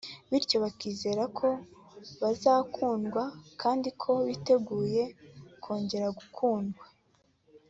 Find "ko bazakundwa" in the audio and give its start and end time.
1.37-3.23